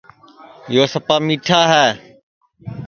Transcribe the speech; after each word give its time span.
یو 0.75 0.83
سپا 0.93 1.15
مِیٹھا 1.25 1.61
ہے 1.71 1.87